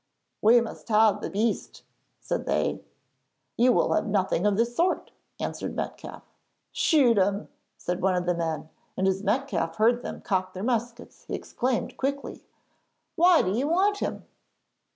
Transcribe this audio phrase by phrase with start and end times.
[0.41, 1.83] 'We must have that beast,'
[2.19, 2.81] said they.
[3.55, 6.23] 'You will have nothing of the sort,' answered Metcalfe.
[6.71, 11.25] 'Shoot him,' said one of the men, and as Metcalfe heard them cock their muskets
[11.25, 12.43] he exclaimed quickly:
[13.15, 14.25] 'Why do you want him?'